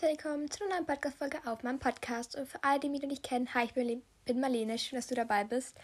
[0.00, 2.36] willkommen zu einer neuen Podcast-Folge auf meinem Podcast.
[2.36, 4.02] Und für alle, die mich noch nicht kennen, hi, ich bin,
[4.40, 5.76] Marlene, schön, dass du dabei bist.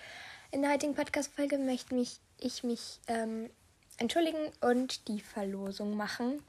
[0.52, 3.50] In der heutigen Podcast-Folge möchte mich, ich mich ähm,
[3.98, 6.42] entschuldigen und die Verlosung machen.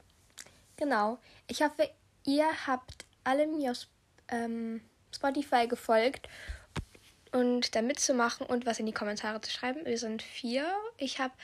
[0.76, 1.18] Genau.
[1.46, 1.90] Ich hoffe,
[2.24, 3.86] ihr habt alle mir auf
[4.28, 4.80] ähm,
[5.14, 6.26] Spotify gefolgt
[7.32, 9.84] und da mitzumachen und was in die Kommentare zu schreiben.
[9.84, 10.66] Wir sind vier.
[10.96, 11.34] Ich habe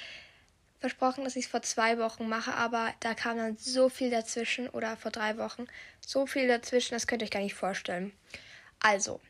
[0.79, 4.69] versprochen, dass ich es vor zwei Wochen mache, aber da kam dann so viel dazwischen
[4.69, 5.66] oder vor drei Wochen
[6.01, 8.12] so viel dazwischen, das könnt ihr euch gar nicht vorstellen.
[8.80, 9.21] Also,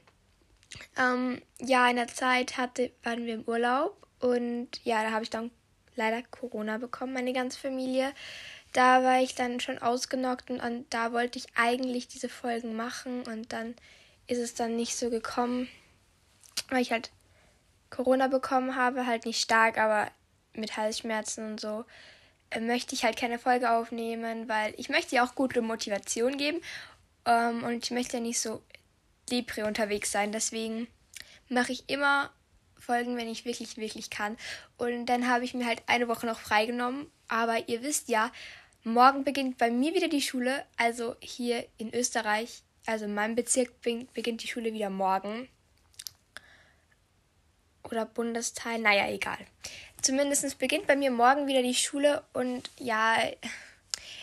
[0.99, 5.31] ähm, ja, in der Zeit hatte, waren wir im Urlaub und ja, da habe ich
[5.31, 5.51] dann
[5.95, 8.13] leider Corona bekommen, meine ganze Familie.
[8.73, 13.23] Da war ich dann schon ausgenockt und, und da wollte ich eigentlich diese Folgen machen
[13.23, 13.75] und dann
[14.27, 15.69] ist es dann nicht so gekommen,
[16.69, 17.11] weil ich halt
[17.91, 20.11] Corona bekommen habe, halt nicht stark, aber
[20.57, 21.85] mit Halsschmerzen und so,
[22.51, 26.61] äh, möchte ich halt keine Folge aufnehmen, weil ich möchte ja auch gute Motivation geben
[27.25, 28.63] ähm, und ich möchte ja nicht so
[29.31, 30.33] depri unterwegs sein.
[30.33, 30.89] Deswegen
[31.49, 32.31] mache ich immer
[32.79, 34.37] Folgen, wenn ich wirklich, wirklich kann.
[34.77, 37.11] Und dann habe ich mir halt eine Woche noch freigenommen.
[37.29, 38.31] Aber ihr wisst ja,
[38.85, 40.65] morgen beginnt bei mir wieder die Schule.
[40.77, 45.49] Also hier in Österreich, also in meinem Bezirk beginnt die Schule wieder morgen.
[47.83, 49.39] Oder Bundesteil, naja, egal.
[50.07, 53.17] Zumindest beginnt bei mir morgen wieder die Schule und ja,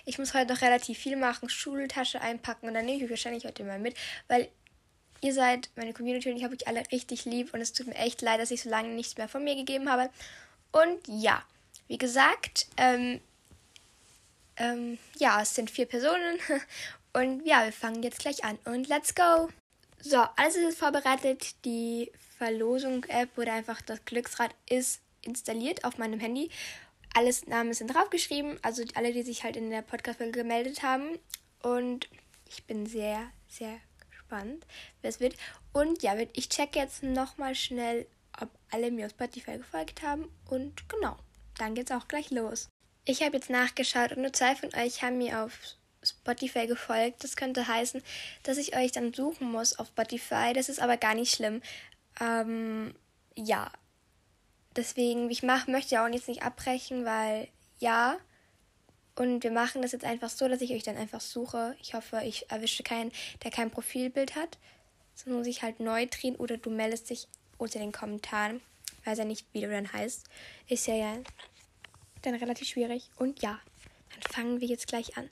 [0.05, 3.65] ich muss heute noch relativ viel machen, Schultasche einpacken und dann nehme ich wahrscheinlich heute
[3.65, 3.93] mal mit,
[4.29, 4.47] weil
[5.19, 7.95] ihr seid meine Community und ich habe euch alle richtig lieb und es tut mir
[7.95, 10.09] echt leid, dass ich so lange nichts mehr von mir gegeben habe.
[10.71, 11.43] Und ja,
[11.89, 13.19] wie gesagt, ähm,
[14.55, 16.39] ähm, ja, es sind vier Personen
[17.11, 19.49] und ja, wir fangen jetzt gleich an und let's go!
[19.99, 21.55] So, alles ist vorbereitet.
[21.65, 26.49] Die Verlosung-App oder einfach das Glücksrad ist installiert auf meinem Handy.
[27.15, 31.19] Alles Namen sind draufgeschrieben, also alle, die sich halt in der Podcast-Folge gemeldet haben.
[31.61, 32.09] Und
[32.49, 33.79] ich bin sehr, sehr
[34.09, 34.65] gespannt,
[35.01, 35.35] wer es wird.
[35.71, 38.07] Und ja, ich checke jetzt nochmal schnell,
[38.41, 40.27] ob alle mir auf Spotify gefolgt haben.
[40.49, 41.15] Und genau,
[41.57, 42.69] dann geht's auch gleich los.
[43.05, 45.51] Ich habe jetzt nachgeschaut und nur zwei von euch haben mir auf
[46.01, 47.23] Spotify gefolgt.
[47.23, 48.01] Das könnte heißen,
[48.43, 50.53] dass ich euch dann suchen muss auf Spotify.
[50.53, 51.61] Das ist aber gar nicht schlimm.
[52.19, 52.93] Ähm,
[53.35, 53.71] ja,
[54.75, 57.47] deswegen, ich mach, möchte ja auch jetzt nicht abbrechen, weil
[57.79, 58.17] ja.
[59.15, 61.75] Und wir machen das jetzt einfach so, dass ich euch dann einfach suche.
[61.81, 63.11] Ich hoffe, ich erwische keinen,
[63.43, 64.57] der kein Profilbild hat.
[65.13, 68.61] So muss ich halt neu drehen oder du meldest dich unter den Kommentaren.
[69.05, 70.27] Weiß ja nicht, wie du dann heißt.
[70.67, 71.17] Ist ja, ja
[72.23, 73.11] dann relativ schwierig.
[73.17, 73.59] Und ja,
[74.11, 75.29] dann fangen wir jetzt gleich an.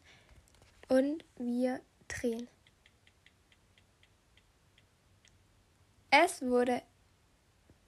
[0.87, 2.47] Und wir drehen.
[6.11, 6.83] Es wurde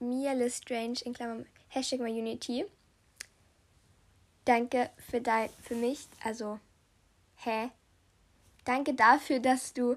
[0.08, 2.66] Mia Lestrange in Klammern Hashtag MyUnity.
[4.44, 6.60] Danke für dein, für mich, also,
[7.36, 7.70] hä?
[8.64, 9.96] Danke dafür, dass du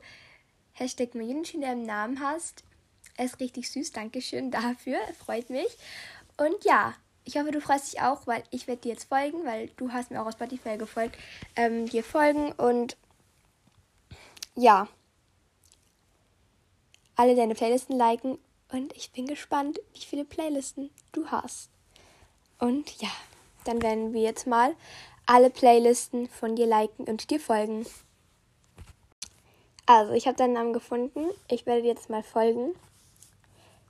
[0.73, 2.63] Hashtag MyUnity in deinem Namen hast.
[3.17, 5.77] Er ist richtig süß, Dankeschön dafür, freut mich.
[6.37, 6.95] Und ja,
[7.25, 10.11] ich hoffe, du freust dich auch, weil ich werde dir jetzt folgen, weil du hast
[10.11, 11.17] mir auch aus Spotify gefolgt,
[11.55, 12.95] ähm, dir folgen und
[14.55, 14.87] ja,
[17.15, 18.37] alle deine Playlisten liken
[18.71, 21.69] und ich bin gespannt, wie viele Playlisten du hast.
[22.59, 23.09] Und ja,
[23.63, 24.75] dann werden wir jetzt mal
[25.25, 27.85] alle Playlisten von dir liken und dir folgen.
[29.85, 31.29] Also, ich habe deinen Namen gefunden.
[31.49, 32.75] Ich werde dir jetzt mal folgen.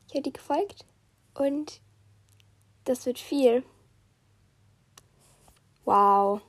[0.07, 0.85] Ich habe dir gefolgt
[1.33, 1.81] und
[2.85, 3.63] das wird viel.
[5.85, 6.41] Wow.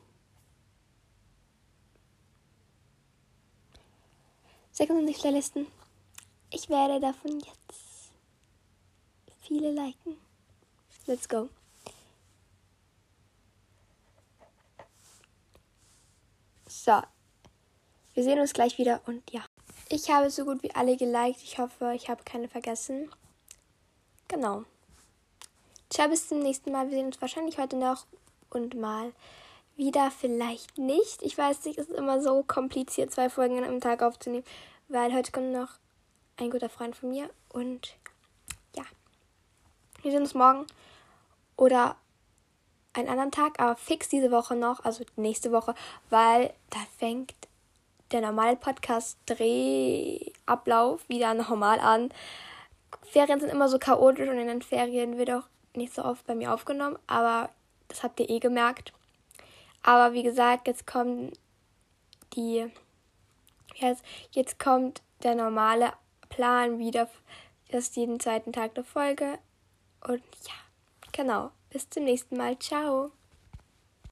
[4.73, 5.67] 26 Playlisten.
[6.51, 7.88] Ich werde davon jetzt
[9.49, 10.19] viele liken.
[11.07, 11.49] Let's go.
[16.69, 17.03] So.
[18.13, 19.43] Wir sehen uns gleich wieder und ja.
[19.89, 21.43] Ich habe so gut wie alle geliked.
[21.43, 23.11] Ich hoffe, ich habe keine vergessen.
[24.29, 24.65] Genau.
[25.89, 26.91] Ciao, bis zum nächsten Mal.
[26.91, 28.07] Wir sehen uns wahrscheinlich heute noch
[28.51, 29.13] und mal
[29.77, 31.23] wieder vielleicht nicht.
[31.23, 34.45] Ich weiß nicht, es ist immer so kompliziert, zwei Folgen am Tag aufzunehmen,
[34.89, 35.71] weil heute kommt noch
[36.37, 37.97] ein guter Freund von mir und
[40.03, 40.67] wir sehen uns morgen
[41.57, 41.97] oder
[42.93, 45.75] einen anderen Tag, aber fix diese Woche noch, also nächste Woche,
[46.11, 47.35] weil da fängt
[48.13, 52.11] der normale Podcast-Drehablauf wieder normal an.
[53.03, 56.35] Ferien sind immer so chaotisch und in den Ferien wird auch nicht so oft bei
[56.35, 57.51] mir aufgenommen, aber
[57.89, 58.95] das habt ihr eh gemerkt.
[59.83, 61.33] Aber wie gesagt, jetzt kommen
[62.35, 62.67] die,
[63.77, 65.93] jetzt, jetzt kommt der normale
[66.29, 67.09] Plan wieder,
[67.71, 69.39] dass jeden zweiten Tag eine Folge
[70.09, 70.55] und ja,
[71.13, 71.51] genau.
[71.71, 72.59] Bis zum nächsten Mal.
[72.59, 73.13] Ciao.